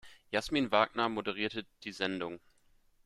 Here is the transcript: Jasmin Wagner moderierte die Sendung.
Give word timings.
Jasmin 0.31 0.71
Wagner 0.71 1.09
moderierte 1.09 1.67
die 1.83 1.91
Sendung. 1.91 2.39